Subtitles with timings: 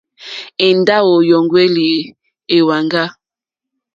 [0.67, 1.99] Èndáwò yǔŋwɛ̀lɛ̀
[2.57, 3.03] èwàŋgá.